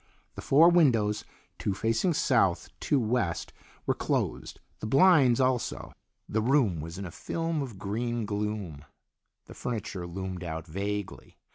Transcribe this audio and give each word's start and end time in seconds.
The 0.33 0.41
four 0.41 0.67
windows, 0.69 1.25
two 1.59 1.75
facing 1.75 2.15
south, 2.15 2.69
two 2.79 2.99
west, 2.99 3.53
were 3.85 3.93
closed, 3.93 4.59
the 4.79 4.87
blinds 4.87 5.39
also. 5.39 5.93
The 6.27 6.41
room 6.41 6.81
was 6.81 6.97
in 6.97 7.05
a 7.05 7.11
film 7.11 7.61
of 7.61 7.77
green 7.77 8.25
gloom. 8.25 8.83
The 9.45 9.53
furniture 9.53 10.07
loomed 10.07 10.43
out 10.43 10.65
vaguely. 10.65 11.37